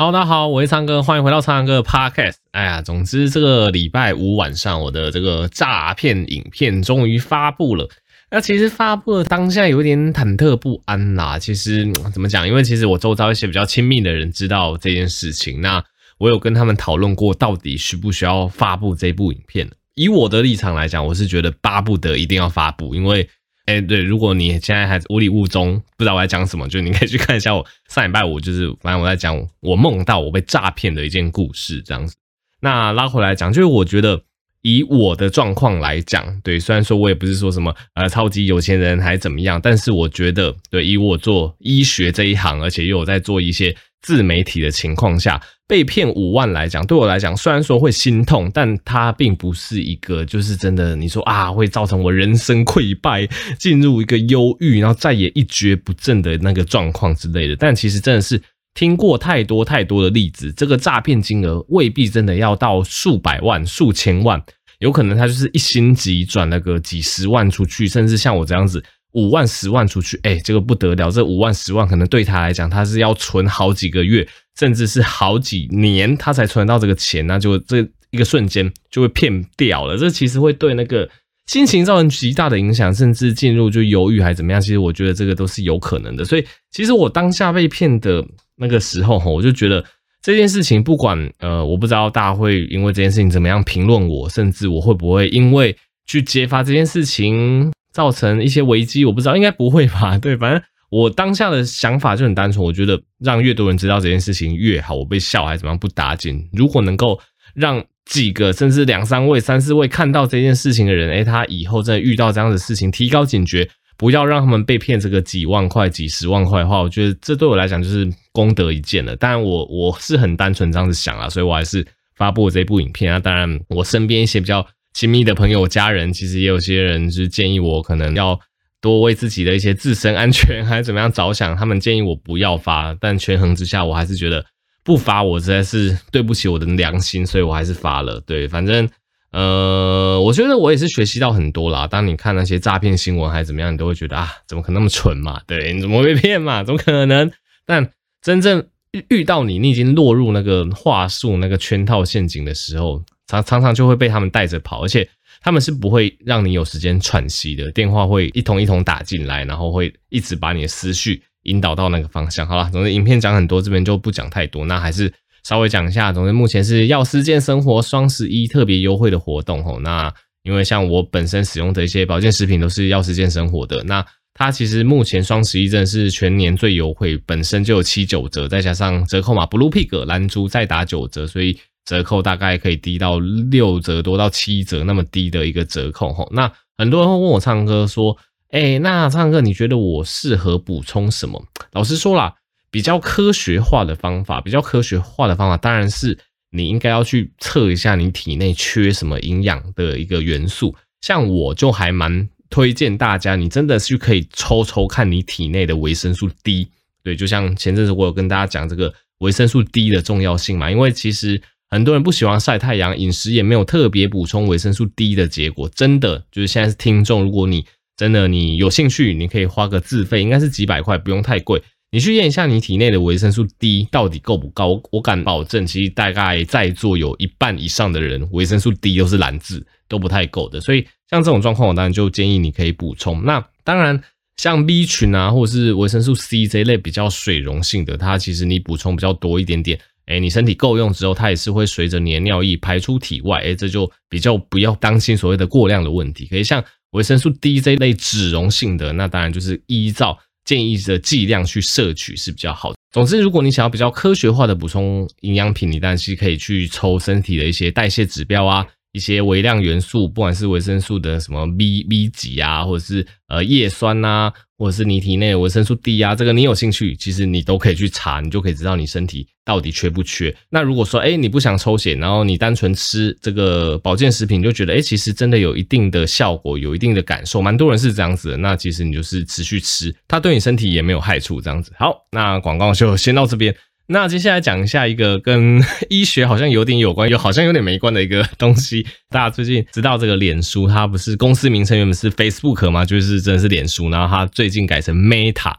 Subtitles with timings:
[0.00, 2.36] Hello，大家好，我是苍哥，欢迎回到苍狼哥的 Podcast。
[2.52, 7.88] 哎呀，总之这个礼拜五晚上，我的这个诈骗影片终于发布了。
[8.30, 11.36] 那其实发布的当下有点忐忑不安啦。
[11.36, 11.84] 其实
[12.14, 12.46] 怎么讲？
[12.46, 15.82] 因为其实我周遭一些比较亲密的人知道这件事情，那
[16.18, 19.68] 我有跟他们讨论过，到底需不需要发布这部影片。
[19.96, 23.28] 以我的立场来讲，我是觉得巴不得一定要发布，因为。
[23.68, 32.16] 哎、对，如果你现在还无里雾中，不知道我在讲什么，就你可以去看一下我上礼拜五，就是反正我在讲我梦到我被诈骗的一件故事这样子。
[32.62, 34.22] 那拉回来讲，就是我觉得
[34.62, 43.76] 以我的状况来讲，对，虽然说我也不是说什么呃超级有钱人还是怎么样，但是我觉得，对，以我做医学这一行，而且又有在做一些。
[44.02, 50.96] 自媒体的情况下被骗五万来讲，对我来讲虽然说会心痛，但它并不是一个就是真的。
[50.96, 57.56] 你说啊，会造成我人生溃败，进入一个忧郁，然后再也一蹶不振的那个状况之类的。
[57.56, 58.40] 但其实真的是
[58.74, 64.42] 听过太多太多的例子，这个诈骗金额未必真的要到数百万、数千万，
[64.78, 68.82] 有可能他就是一星级转了个几十万出去，甚至像我这样子。
[69.12, 71.10] 五万、十万出去，哎、欸，这个不得了！
[71.10, 74.26] 这五万、十万可能对他来讲，他是要存好几个月，
[74.58, 77.78] 甚至是好几年，他才存到这个钱，那就这
[78.10, 79.96] 一个瞬间就会骗掉了。
[79.96, 81.08] 这其实会对那个
[81.46, 84.60] 心情造成极大的影响，甚至进入就犹豫还怎么样。
[84.60, 86.24] 其实我觉得这个都是有可能的。
[86.24, 88.22] 所以，其实我当下被骗的
[88.56, 89.82] 那个时候，我就觉得
[90.22, 95.74] 这件事情，不管呃，我不知道大家会因为这件事情怎么样评论我，甚至我会不会因为
[96.06, 97.72] 去揭发这件事情。
[97.92, 100.16] 造成一些危机，我不知道，应该不会吧？
[100.20, 104.94] 对，反正我当下的想法就很单纯，我觉得让越多人知道这件事情越好。
[104.94, 106.48] 我被笑还怎么样不打紧？
[106.52, 107.18] 如果能够
[107.54, 119.14] 让几个甚至两三位、三四位看到这件事情的人，诶，他以后真的遇到这样的事情，提高警觉，不要让他们被骗这个几万块、几十万块的话，我觉得这对我来讲就是功德一件了。
[119.16, 123.18] 当然，我我是很单纯这样子想啊，所以我还是发布了这部影片啊。
[123.18, 124.66] 当然，我身边一些比较。
[124.98, 128.36] 亲密的朋友、家人，其实也有些人是建议我，可能要
[128.80, 131.56] 多为自己的一些自身安全 还是怎么样着想。
[131.56, 134.44] 他们建议我不要发，但权衡之下，我还是觉得
[134.82, 138.20] 不发，我实在是对不起我的良心，所以我还是发了。
[138.26, 138.88] 对，反正
[139.30, 141.86] 呃，我觉得我也是学习到很多啦。
[141.86, 145.40] 当你看那些诈骗新闻还是怎么样，你都会觉得啊，怎么可能那么蠢嘛？
[145.46, 146.64] 对，你怎么会被骗嘛？
[146.64, 147.30] 怎么可能？
[147.64, 147.88] 但
[148.20, 148.66] 真正
[149.10, 153.04] 遇到你，你已经落入那个话术、那个圈套陷阱的时候。
[153.28, 155.06] 常常常就会被他们带着跑，而且
[155.42, 162.46] 他们是不会让你有时间喘息的，电话会一通一通打进来，然后会一直把你的思绪引导到那个方向。
[162.46, 165.12] 好了，总之影片讲很多，这边就不讲太多，那还是
[165.44, 166.10] 稍微讲一下。
[166.10, 170.12] 总之目前是药师健生活双十一特别优惠的活动吼，那
[170.42, 174.02] 因为像我本身使用的一些保健食品都是药师健生活的，那
[174.32, 181.58] 它其实目前双十一真的是全年最优惠，本身就有七九折，再加上折扣码 Blue Pig 蓝猪再打九折，所以。
[181.88, 188.14] 折扣大概可以低到六折多到七折那么低的一个折扣吼，那很多人会问我苍哥说，
[188.50, 191.42] 哎、那苍哥你觉得我适合补充什么？
[191.72, 192.34] 老实说啦，
[192.70, 196.18] 比较科学化的方法，比较科学化的方法，当然是
[196.50, 200.76] 你应该要去测一下你体内缺什么营养的一个元素。
[201.00, 206.68] 像我就还蛮推荐大家，你真的是可以抽抽看你体内的维生素 D。
[207.02, 211.40] 对，就像前阵子我有跟大家讲这个维生素 D 的重要性嘛，因为其实。
[211.70, 224.82] 很多人不喜欢晒太阳，饮食也没有特别补充维生素 D 的结果，真的就是现在是听众，如果你真的你有兴趣，你可以花个自费，应该是几百块，不用太贵，你去验一下你体内的维生素 D 到底够不够。
[224.92, 230.60] 我敢保证，其实大概在座有一半以上的人维生素 D 都是蓝字，都不太够的。
[230.60, 233.24] 所以像这种状况，我当然就建议你可以补充。
[233.24, 234.00] 那当然，
[234.36, 239.78] 像 B 群啊，或者是维生素 C 这一类比较水溶性的，它其实你补充比较多一点点。
[240.08, 243.40] 哎，你身体够用之后，它也是会随着你的尿液排出体外。
[243.42, 246.24] 哎，这就比较不要担心所谓的过量的问题。
[246.26, 252.78] 可以像维生素 D 这类脂溶性的，那当然就是依照建议的剂量去摄取是比较好的。
[252.90, 258.66] 总之，如果你想要比较科学化的补充营养品，你当然是可以去抽身体的一些代谢指标啊。
[258.92, 270.34] 一些微量元素，不管是维生素的什么 B、B 级啊，或者是呃叶酸呐、或者是你体内的维生素 D 啊，这个你有兴趣，其实你都可以去查，你就可以知道你身体到底缺不缺。
[270.50, 278.36] 那如果说哎你不想抽血，然后你单纯吃这个保健食品，就觉得哎其实真的有一定的效果，有一定的感受，蛮多人是这样子的。
[278.38, 281.70] 那其实你就是持续吃，它对你身体也没有害处，这样子。
[281.78, 283.54] 好，那广告就先到这边。
[283.90, 288.86] 那接下来讲一下一个跟 医学好像有点有关，又好像有点没关的一个东西。
[289.08, 292.84] 大家最近知道这个脸书，它不是公司名称原本是 Facebook 吗？
[292.84, 295.54] 就是真的是脸书，然后它最近改成 Meta。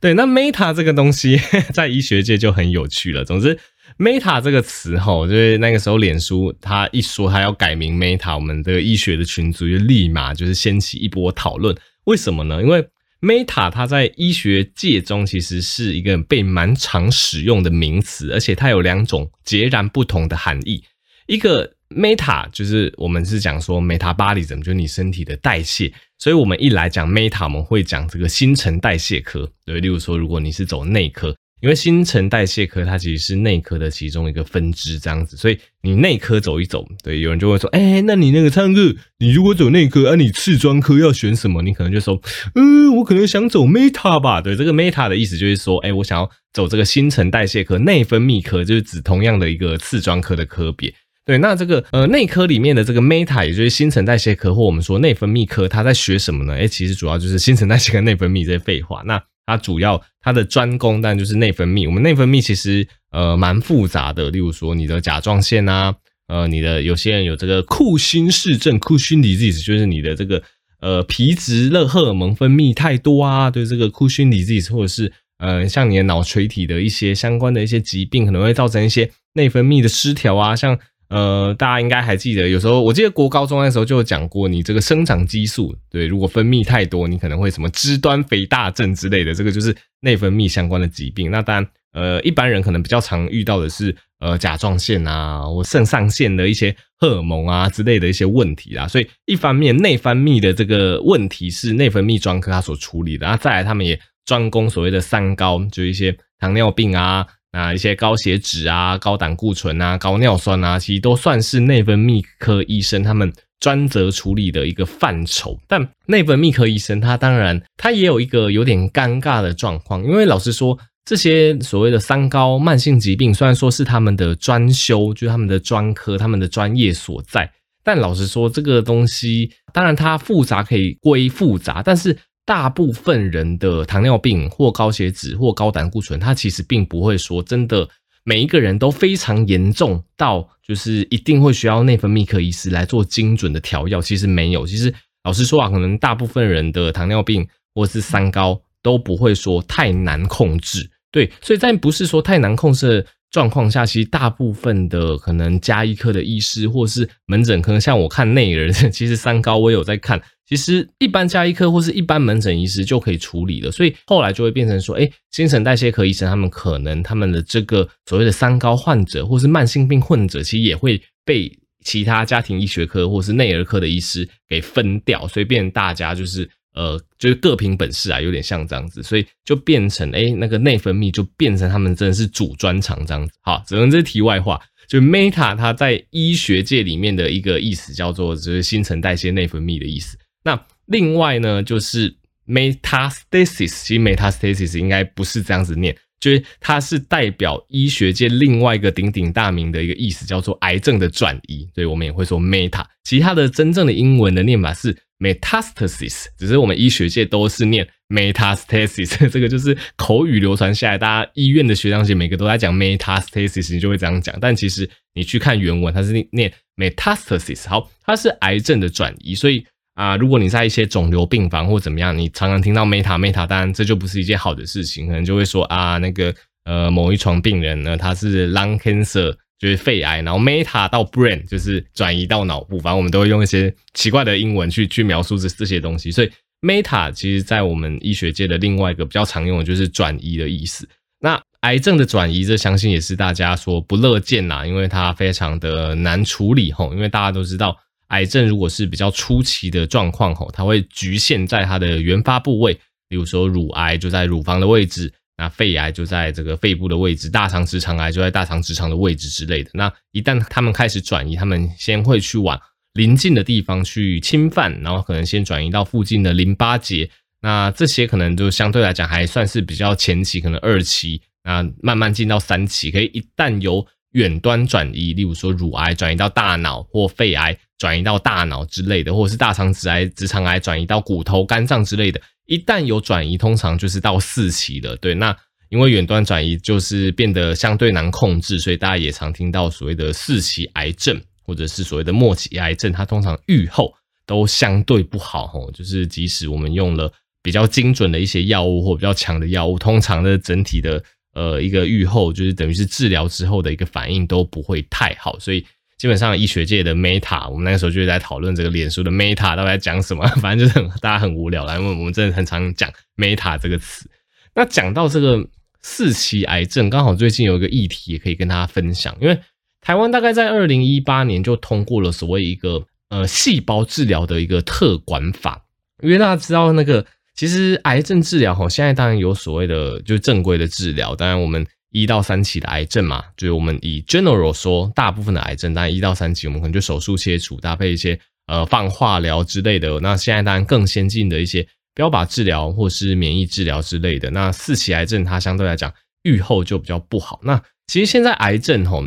[0.00, 1.38] 对，那 Meta 这个东西
[1.74, 3.22] 在医学界就很有趣了。
[3.22, 3.58] 总之
[3.98, 11.76] ，Meta 这个词吼，就是那个时候脸书它一说它要改名 Meta，我们这个医学的群组就立马就是掀起一波讨论。
[12.04, 12.62] 为什么呢？
[12.62, 12.86] 因为
[13.24, 20.84] Meta 它在医学界中其实是一个被蛮常使用的名词，而且它有两种截然不同的含义。
[21.26, 29.50] 一个 Meta 就是我们是讲说 metabolic 怎么就是你身体的代谢，所以我们一来讲 Meta，我们会讲这个新陈代谢科。
[29.64, 31.34] 对，例如说，如果你是走内科。
[31.64, 41.62] 因为新陈代谢科它其实是内科的其中一个分支，这样子，所以你内科走一走，对，有人就会说，哎、那你那个唱歌，你如果走内科，啊，你次专科要选什么？
[41.62, 42.20] 你可能就说，
[42.54, 44.42] 嗯、我可能想走 Meta 吧。
[44.42, 50.92] 对，这个 Meta 的意思就是说，哎、我想要走这个新陈代谢科、内分泌科，就是指同样的一个次专科的科别。
[51.24, 56.52] 对，那这个呃内科里面的这个 Meta，也就是新陈代谢科或我们说内分泌科，它在学什么呢？
[56.52, 59.02] 哎、其实主要就是新陈代谢跟内分泌这些废话。
[59.06, 61.86] 那它主要它的专攻，但就是内分泌。
[61.86, 65.94] 我们内分泌其实呃蛮复杂的，例如说你的甲状腺啊，
[66.28, 70.42] 呃，你的有些人有这个库欣氏症 （Cushing disease），就是你的这个
[70.80, 80.78] 呃皮质的荷尔蒙分泌太多啊，对这个 Cushing disease，或者是呃像你的脑垂体的一些相关的一些疾病，可能会造成一些内分泌的失调啊，像。
[81.08, 91.30] 呃，大家应该还记得，有时候我记得国高中的时候就有讲过，你这个生长激素，对，如果分泌太多，你可能会什么肢端肥大症之类的，这个就是内分泌相关的疾病。
[91.30, 98.88] 那当然，呃，一般人可能比较常遇到的是，呃，甲状腺啊，或肾上腺的一些荷尔蒙啊之类的一些问题啦。
[98.88, 107.26] 所以，一方面内分泌的这个问题是内分泌专科他所处理的，然后再来他们也专攻所谓的三高，就一些糖尿病啊。
[107.54, 115.56] 啊，一些高血脂啊、高胆固醇啊、高尿酸啊，其实都算是内分泌科医生他们专责处理的一个范畴。
[115.68, 127.48] 但内分泌科医生他当然他也有一个有点尴尬的状况，因为老实说，这些所谓的三高慢性疾病虽然说是他们的专修，就是他们的专科、他们的专业所在，
[127.84, 132.18] 但老实说，这个东西当然它复杂可以归复杂，但是。
[132.46, 137.88] 大部分人的糖尿病或高血脂或高胆固醇，它其实并不会说真的
[138.24, 144.00] 每一个人都非常严重到就是一定会需要内分泌科医师来做精准的调药。
[144.00, 144.92] 其实没有，其实
[145.24, 150.90] 老实说啊，可能大部分人的糖尿病或是三高都不会说太难控制。
[151.10, 160.22] 对，所以在不是说太难控制状况下，其实大部分的可能家医科的医师或是门诊科，像我看内人，其实三高我有在看。
[160.46, 171.50] 其实一般家医科或是一般门诊医师就可以处理了，所以后来就会变成说，哎，新陈代谢科医生他们可能他们的这个所谓的三高患者或是慢性病患者，其实也会被
[171.84, 183.32] 其他家庭医学科或是内儿科的医师给分掉，所以变大家就是呃就是各凭本事啊，有点像这样子，所以就变成哎那个内分泌就变成他们真的是主专长这样子。
[183.40, 190.18] 好，只能这是题外话，就 Meta 它在医学界里面的一个意思叫做就是新陈代谢内分泌的意思。
[190.44, 192.16] 那另外呢，就是
[192.46, 202.84] metastasis，其实 metastasis 应该不是这样子念，就是它是代表医学界另外一个鼎鼎大名的一个意思，叫做癌症的转移，所以我们也会说 meta。
[203.04, 214.36] 其他的真正的英文的念法是 metastasis，只是我们医学界都是念 metastasis，这个就是口语流传下来，大家医院的学长姐每个都在讲 metastasis，你就会这样讲。
[214.40, 219.64] 但其实你去看原文，它是念 metastasis，好，它是癌症的转移，所以。
[219.94, 226.34] 啊，如果你在一些肿瘤病房或怎么样，你常常听到 meta meta，当然这就不是一件好的事情，可能就会说啊，那个
[226.64, 229.32] 呃某一床病人呢，他是 lung cancer，
[229.64, 236.30] 就是肺癌，然后 meta 到 brain 就是转移到脑部，反正我们都会用一些奇怪的英文去去描述这这些东西，所以
[236.60, 240.86] meta 其实在我们医学界的另外一个比较常用的就是转移的意思。
[241.20, 247.74] 那癌症的转移，这相信也是大家说不乐见啦，因为它非常的难处理吼，因为大家都知道。
[248.08, 252.74] 癌症如果是比较初期的状况吼，它会局限在它的原发部位，
[253.08, 259.70] 比如说乳癌就在乳房的位置，那肺癌就在这个肺部的位置，大肠直肠癌就在大肠直肠的位置之类的。
[259.74, 262.60] 那一旦他们开始转移，他们先会去往
[262.92, 267.10] 邻近的地方去侵犯，然后可能先转移到附近的淋巴结，
[267.40, 277.58] 那这些可能就相对来讲还算是比较前期，可能二期，那慢慢进到三期，可以一旦由远端转移，例如说乳癌转移到大脑或肺癌。
[277.76, 284.96] 转移到大脑之类的，或者是大肠直癌、直肠癌转移到骨头、肝脏之类的，一旦有转移，通常就是到四期了。
[284.96, 285.36] 对，那
[285.70, 293.92] 因为远端转移就是变得相对难控制，所以大家也常听到所谓的四期癌症，或者是所谓的末期癌症，它通常预后
[294.26, 295.46] 都相对不好。
[295.46, 305.64] 吼，就是即使我们用了比较精准的一些药物或比较强的药物，通常的整体的呃一个预后，就是等于是治疗之后的一个反应都不会太好，所以
[305.96, 314.08] 基本上医学界的 Meta，我们那个时候就在讨论这个脸书的 Meta 到底在讲什么， 反正就是大家很无聊啦，因为我们真的很常讲 Meta 这个词。
[314.54, 315.46] 那讲到这个
[315.80, 319.38] 四期癌症，刚好最近有一个议题也可以跟大家分享，因为
[319.80, 325.64] 台湾大概在二零一八年就通过了所谓一个呃细胞治疗的一个特管法，
[326.02, 327.04] 因为大家知道那个。
[327.36, 331.16] 其实癌症治疗哈，现在当然有所谓的，就正规的治疗。
[331.16, 340.00] 当然，我们一到三期的癌症嘛，就是我们以 general 说，大部分的癌症，当然一到三期，我们可能就手术切除，搭配一些呃放化疗之类的。
[340.00, 344.28] 那现在当然更先进的一些标靶治疗或是免疫治疗之类的。
[344.32, 347.38] 那四期癌症它相对来讲预后就比较不好。
[347.44, 349.00] 那其实现在癌症吼，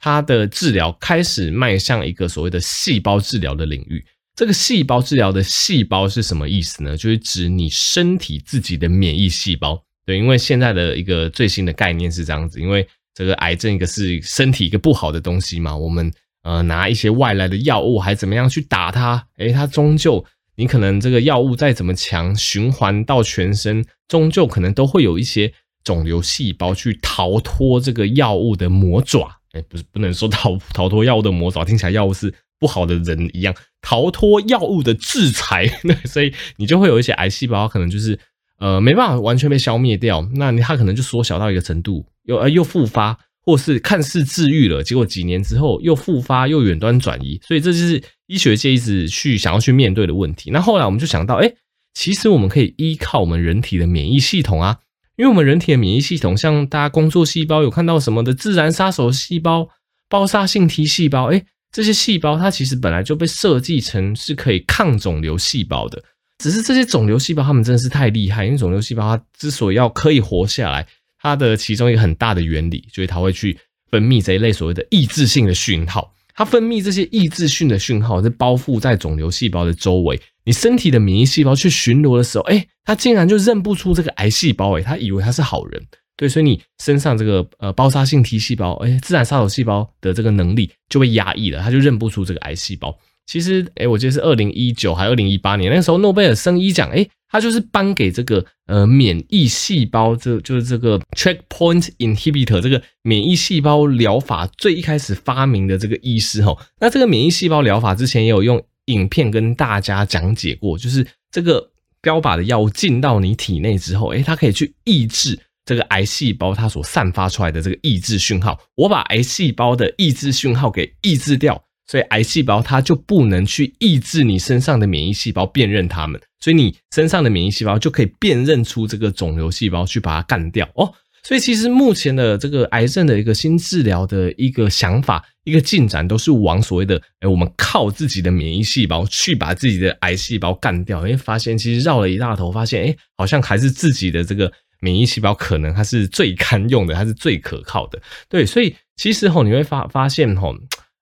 [0.00, 4.04] 它的治疗开始迈向一个所谓的细胞治疗的领域。
[4.34, 6.96] 这个细胞治疗的细胞是什么意思呢？
[6.96, 9.83] 就是指你身体自己的免疫细胞。
[10.06, 20.24] 对，因为现在的一个最新的概念是这样子，因为这个癌症一个是身体一个不好的东西嘛，我们呃拿一些外来的药物还怎么样去打它，诶，它终究
[20.56, 29.40] 你可能这个药物再怎么强，循环到全身，终究可能都会有一些肿瘤细胞去逃脱这个药物的魔爪。
[29.52, 32.34] 诶，不是不能说逃逃脱药物的魔爪，听起来药物是。
[32.60, 38.18] 不好的人一样逃脱药物的制裁， 对，所以你就会有一些癌细胞可能就是
[38.64, 50.50] 呃没办法完全被消灭掉，那你它可能就缩小到一个程度，又呃又复发，或是看似治愈了，结果几年之后又复发又远端转移，所以这就是医学界一直去想要去面对的问题。
[50.50, 51.52] 那后来我们就想到，哎，
[51.92, 54.78] 其实我们可以依靠我们人体的免疫系统啊，
[55.18, 59.68] 因为我们人体的免疫系统，像大家工作细胞有看到什么的自然杀手细胞、
[60.08, 61.44] 包杀性 T 细胞，哎。
[61.74, 66.00] 这些细胞它其实本来就被设计成是可以抗肿瘤细胞的，
[66.44, 70.86] 只是这些肿瘤细胞它们真的是太厉害，因为肿瘤细胞它之所以要可以活下来，
[71.18, 73.58] 它的其中一个很大的原理就是它会去
[73.90, 85.82] 分泌这一类所谓的抑制性的讯号，它分泌这些抑制性的讯号是包覆在肿瘤细胞的周围，你身体的免疫细胞去巡逻的时候，哎，它竟然就认不出这个癌细胞，哎，它以为它是好人。
[86.14, 92.94] 对，所以你身上这个呃包杀性 T 细胞，哎，自然杀手细胞的这个能力就被压抑了，它就认不出这个癌细胞。
[93.26, 106.56] 其实，哎，我记得是二零一九还是二零一八年，那个时候诺贝尔生医奖，哎，他就是颁给这个呃免疫细胞，这就是这个 checkpoint inhibitor 这个免疫细胞疗法最一开始发明的这个医师哈。
[106.80, 111.70] 那这个免疫细胞疗法之前也有用影片跟大家讲解过，就是这个
[112.02, 115.38] 标靶的药物进到你体内之后，哎，它可以去抑制。
[115.66, 130.92] 这个癌细胞它所散发出来的这个抑制讯号，我把癌细胞的抑制讯号给抑制掉，所以癌细胞它就不能去抑制你身上的免疫细胞辨认它们，所以你身上的免疫细胞就可以辨认出这个肿瘤细胞去把它干掉哦。
[131.22, 144.52] 所以其实目前的这个癌症的一个新治疗的一个想法、一个进展，都是往所谓的哎，我们靠自己的免疫细胞去把自己的癌细胞干掉，因为发现其实绕了一大头，发现哎，好像还是自己的这个。
[144.80, 147.98] 免疫细胞可能它是最堪用的，它是最可靠的，
[148.28, 150.54] 对，所以其实吼你会发发现吼，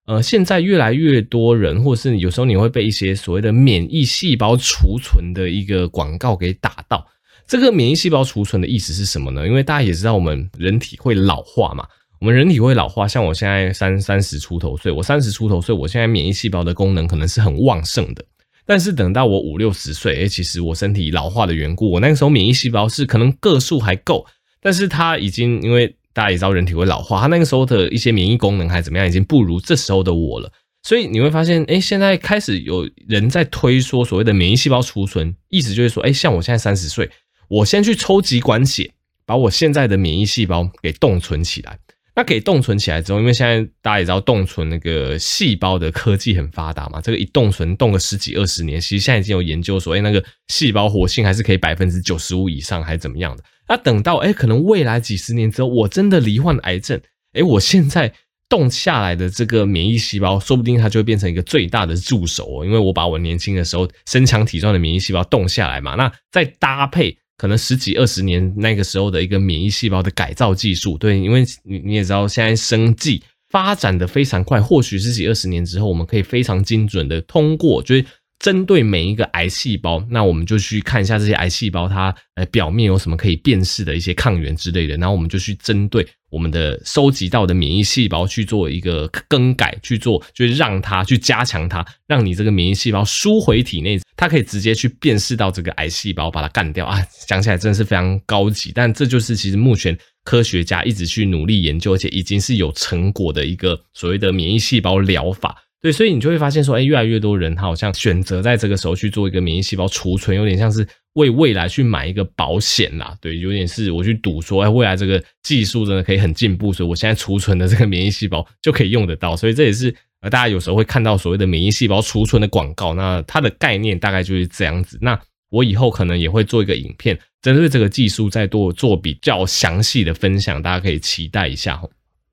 [0.07, 7.07] 呃，现在越来越多人，或是有时候你会被一些所谓的免疫细胞储存的一个广告给打到。
[7.47, 9.47] 这个免疫细胞储存的意思是什么呢？
[9.47, 11.87] 因为大家也知道我们人体会老化嘛，
[12.21, 18.25] 我们人体会老化，像我现在三三十出头岁，我三十出头岁，我现在免疫细胞的功能可能是很旺盛的。
[18.65, 24.25] 但是等到我五六十岁，诶，其实我身体老化的缘故，我那个时候免疫细胞是可能个数还够，
[24.61, 30.53] 但是它已经因为大家也知道人体会老化，他那个时候的一些免疫功能还怎么样，已经不如这时候的我了。
[30.83, 37.09] 所以你会发现，诶，现在开始有人在推说所谓的免疫细胞储存，意思就是说，诶，像我现在三十岁，
[37.49, 38.93] 我先去抽几管血，
[39.25, 41.79] 把我现在的免疫细胞给冻存起来。
[42.15, 53.43] 那给冻存起来之后，因为现在大家也知道冻存那个细胞的科技很发达嘛，这个一冻存冻个十几二十年，其实现在已经有研究说，哎，那个细胞活性还是可以百分之九十五以上，还是怎么样的？
[53.67, 57.01] 那等到哎，可能未来几十年之后，我真的罹患癌症，
[57.33, 58.13] 哎，我现在
[58.47, 67.17] 冻下来的这个免疫细胞，说不定它就会变成一个最大的助手哦，因为我把我年轻的时候身强体壮的免疫细胞冻下来嘛，那再搭配。
[67.43, 73.21] 可能十几二十年那个时候的一个免疫细胞的改造技术，对，因为你你也知道，现在生技
[73.51, 78.07] 发展的非常快，或许十几二十年之后，我们可以非常精准的通过，就是
[78.43, 86.05] 针对每一个癌细胞，那我们就去看一下这些癌细胞它呃表面有什么可以辨识的一些抗原之类的，然后我们就去针对。
[86.29, 96.99] 我们的收集到的免疫细胞去做一个更改，去做就是让它去加强它，让你这个免疫细胞输回体内，它可以直接去辨识到这个癌细胞，把它干掉啊！
[97.29, 99.95] 讲起来真的是非常高级，但这就是其实目前
[100.25, 105.55] 科学家一直去努力研究，而且已经是有成果的一个所谓的免疫细胞疗法。
[105.83, 113.17] 对，所以你就会发现说，哎，越来越多人他好像选择在这个时候去做一个免疫细胞储存，有点像是为未来去买一个保险啦。
[113.21, 119.35] 对，有点是我去赌说，哎，未来这个技术真的可以很进步，所以我现在储存的这个免疫细胞就可以用得到。
[119.35, 124.97] 所以这也是呃，大家有时候会看到所谓的免疫细胞储存的广告，那它的概念大概就是这样子。
[125.03, 125.21] 那
[125.51, 131.83] 我以后可能也会做一个影片，针对这个技术再多做比较详细的分享，大家可以期待一下。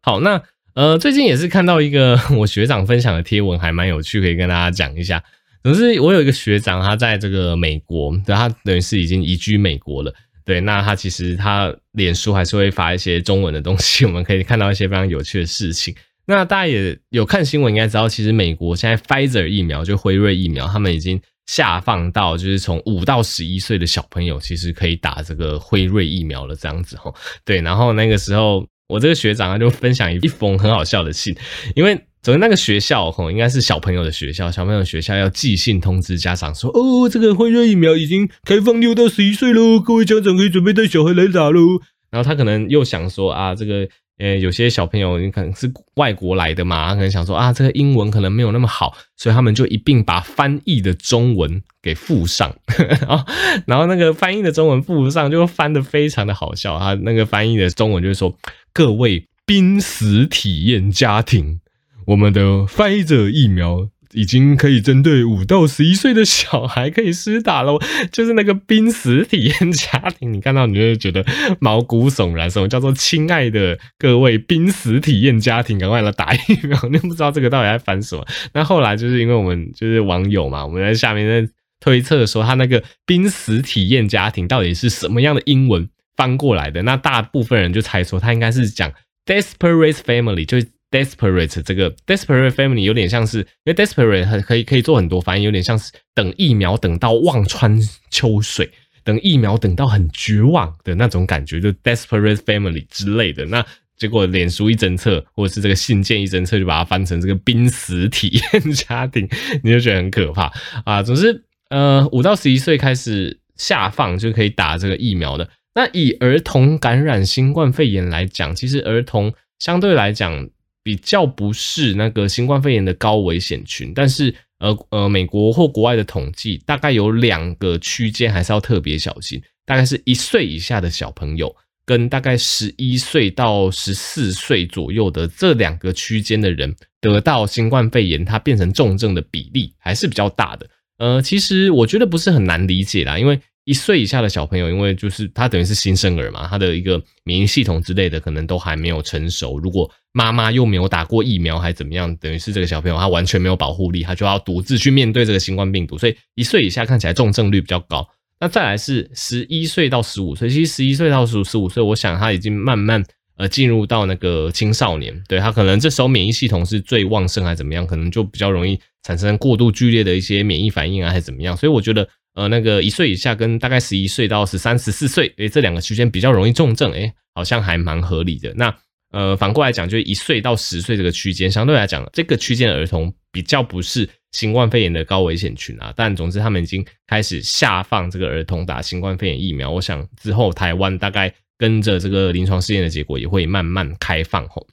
[0.04, 0.40] 好，那。
[0.80, 5.22] 呃，最近也是看到一个 我学长分享的贴文，还蛮有趣，可以跟大家讲一下。
[5.62, 10.14] 总之，我有一个学长，他在这个美国，对，他等于是已经移居美国了。
[10.46, 15.94] 对，那他其实他脸书还是会发一些中文的东西，我们可以看到一些非常有趣的事情。
[16.28, 27.14] 那大家也有看新闻，应该知道，其实美国现在 Pfizer 疫苗就辉瑞疫苗，他们已经下放到就是从五到十一岁的小朋友，其实可以打这个辉瑞疫苗了，这样子齁。
[27.44, 28.66] 对，然后那个时候。
[28.90, 31.34] 我这个学长他就分享一封很好笑的信，
[31.76, 41.80] 因为总之那个学校吼应该是小朋友的学校，小朋友学校要寄信通知家长说，哦，这个辉瑞疫苗已经开放六到十一岁喽，各位家长可以准备带小孩来打喽。
[42.12, 43.88] 然后他可能又想说啊，这个。
[44.22, 52.54] 呃，有些小朋友你可能是外国来的嘛，他可能想说啊，这个英文可能没有那么好，所以他们就一并把翻译的中文给附上，
[53.00, 53.26] 然后
[53.66, 58.38] 然后那个翻译的中文附上就翻得非常的好笑，他那个翻译的中文就是说，
[58.74, 61.60] 各位濒死体验家庭，
[62.08, 63.90] 我们的辉瑞疫苗。
[64.14, 67.78] 已经可以针对五到十一岁的小孩可以施打喽，
[68.12, 71.24] 就是那个濒死体验家庭，你看到你就会觉得
[71.60, 72.50] 毛骨悚然。
[72.50, 76.90] 什么叫做亲爱的各位濒死体验家庭，赶快来打疫苗？
[76.92, 78.26] 你不知道这个到底在烦什么？
[78.54, 85.88] 那后来就是因为我们就是网友嘛，我们在下面在推测说他那个濒死体验家庭到底是什么样的英文
[86.20, 86.84] 翻过来的？
[86.84, 88.92] 那大部分人就猜说他应该是讲
[89.26, 90.58] desperate family，就。
[90.92, 97.80] Desperate 这个 Desperate Family 有点像是，因为 Desperate 很可以可以做很多翻译，有点像是等疫苗等到望穿
[98.10, 98.68] 秋水，
[99.04, 103.46] 等疫苗等到很绝望的那种感觉，就 Desperate Family 之类的。
[103.46, 103.64] 那
[103.98, 109.30] 结果脸书一侦测，或者是这个信件一侦测，就把它翻成这个濒死体验家庭，
[109.62, 110.52] 你就觉得很可怕
[110.86, 111.04] 啊。
[111.04, 115.48] 总之，呃，五到十一岁开始下放就可以打这个疫苗的。
[115.74, 120.50] 那以儿童感染新冠肺炎来讲，其实儿童相对来讲。
[120.82, 131.54] 比较不是那个新冠肺炎的高危险群，但是呃呃，美国或国外的统计大概有两个区间还是要特别小心，大概是一岁以下的小朋友
[131.86, 140.68] 跟大概十一岁到十四岁左右的这两个区间的人得到新冠肺炎，它变成重症的比例还是比较大的。
[140.98, 143.40] 呃，其实我觉得不是很难理解啦，因为。
[143.70, 149.60] 一岁以下的小朋友，因为就是他等于是新生儿嘛，他的一个免疫系统之类的可能都还没有成熟。
[149.60, 152.16] 如果妈妈又没有打过疫苗，还怎么样？
[152.16, 156.00] 等于是这个小朋友他完全没有保护力，他就要独自去面对这个新冠病毒。
[156.00, 158.10] 所以一岁以下看起来重症率比较高。
[158.40, 163.04] 那再来是十一岁到十五岁，其实十一岁到十五十五岁，我想他已经慢慢
[163.38, 167.86] 呃进入到那个青少年，对，他可能这时候免疫系统是最旺盛，还怎么样？
[167.86, 171.56] 可能就比较容易产生过度剧烈的一些免疫反应啊，还怎么样？
[171.56, 172.10] 所以我觉得。
[172.36, 178.54] 呃，那个一岁以下跟大概十一岁到十三、十四岁，诶，这两个区间比较容易重症，诶，好像还蛮合理的。
[178.56, 178.74] 那
[179.12, 185.92] 呃，反过来讲，就是一岁到十岁这个区间，相对来讲，这个区间的儿童比较不是新冠肺炎的高危险群啊。
[185.96, 189.72] 但总之，他们已经开始下放这个儿童打新冠肺炎疫苗。
[189.72, 194.66] 我想之后台湾大概跟着这个临床试验的结果，也会慢慢开放后。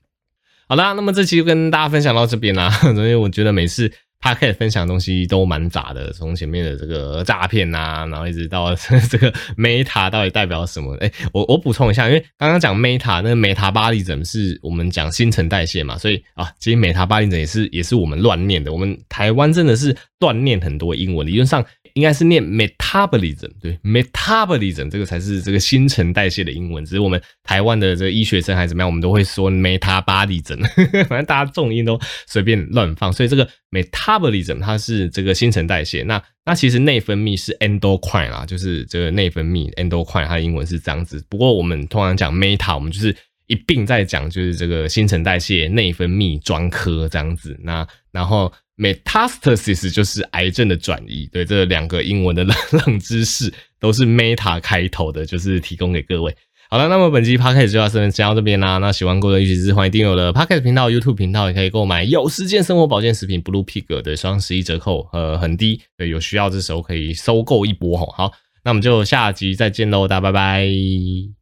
[0.69, 2.69] 好啦，那么这期就跟大家分享到这边啦。
[2.95, 3.91] 所以我觉得每次。
[4.21, 8.75] 他可以分享的东西都蛮杂的，从前面的这个诈骗呐，然后一直到
[9.09, 10.97] 这个 Meta 到底代表什么？
[10.97, 21.65] 哎，我我补充一下，因为刚刚讲 Meta 那 Metabolism 是我们讲新陈代谢嘛，所以啊，其实 Metabolism 也是也是我们乱念的，我们台湾真的是乱念很多英文，理论上。
[21.95, 26.85] 应该是念 metabolism，对，metabolism 这个才是这个新陈代谢的英文。
[26.85, 30.61] 只是我们台湾的这个医学生还是怎么样，我们都会说 metabolism，
[31.09, 33.11] 反正大家重音都随便乱放。
[33.11, 36.03] 所以这个 metabolism 它是这个新陈代谢。
[36.03, 41.25] 那那其实内分泌是 endocrine 啊，就是这个内分泌 endocrine，它的英文是这样子。
[41.31, 47.59] 不过我们通常讲 meta，我们就是一并在讲就是这个新陈代谢内分泌专科这样子。
[47.63, 48.53] 那然后。
[48.77, 56.37] Metastasis 就是癌症的转移，对，这两个英文的冷冷知识都是 meta 开头的，就是提供给各位。
[56.69, 58.79] 好了，那么本期 podcast 就到这边，先到这边啦。
[58.79, 68.07] 那喜欢过的，尤其是欢迎订阅我的 podcast 频道、YouTube 频道，也可以购买有时间生活保健食品 Blue Pig 的双十一折扣，呃，很低，对，有需要这时候可以收购一波吼。
[68.17, 68.33] 好，
[68.65, 71.36] 那我们就下集再见喽，大家拜拜。